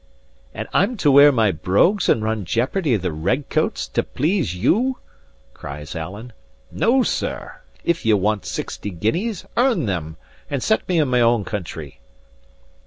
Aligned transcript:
"And 0.51 0.67
I'm 0.73 0.97
to 0.97 1.11
wear 1.11 1.31
my 1.31 1.51
brogues 1.51 2.09
and 2.09 2.23
run 2.23 2.43
jeopardy 2.43 2.95
of 2.95 3.03
the 3.03 3.11
red 3.11 3.51
coats 3.51 3.87
to 3.89 4.01
please 4.01 4.55
you?" 4.55 4.97
cries 5.53 5.95
Alan. 5.95 6.33
"No, 6.71 7.03
sir; 7.03 7.61
if 7.83 8.03
ye 8.03 8.11
want 8.15 8.43
sixty 8.47 8.89
guineas 8.89 9.45
earn 9.57 9.85
them, 9.85 10.17
and 10.49 10.63
set 10.63 10.89
me 10.89 10.97
in 10.97 11.07
my 11.07 11.21
own 11.21 11.45
country." 11.45 11.99